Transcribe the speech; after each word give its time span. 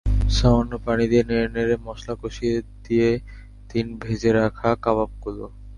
সামান্য 0.35 0.73
পানি 0.85 1.03
দিয়ে 1.11 1.23
নেড়ে 1.29 1.47
নেড়ে 1.55 1.75
মসলা 1.87 2.13
কষিয়ে 2.21 2.55
দিয়ে 2.85 3.09
দিন 3.69 3.87
ভেজে 4.01 4.31
রাখা 4.39 4.69
কাবাবগুলো। 4.83 5.45